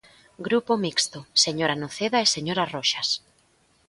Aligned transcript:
Grupo 0.47 0.71
Mixto, 0.83 1.19
señora 1.45 1.79
Noceda 1.81 2.17
e 2.25 2.31
señora 2.35 2.69
Roxas. 2.73 3.09